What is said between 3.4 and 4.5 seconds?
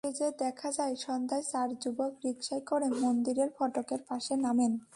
ফটকের পাশে